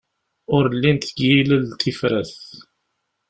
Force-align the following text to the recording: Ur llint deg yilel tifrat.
Ur 0.55 0.63
llint 0.75 1.07
deg 1.07 1.17
yilel 1.27 1.65
tifrat. 1.81 2.31